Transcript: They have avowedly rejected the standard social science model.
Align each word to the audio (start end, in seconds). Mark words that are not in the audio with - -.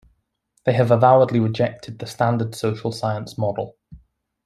They 0.65 0.73
have 0.73 0.89
avowedly 0.89 1.39
rejected 1.39 1.99
the 1.99 2.07
standard 2.07 2.55
social 2.55 2.91
science 2.91 3.37
model. 3.37 3.77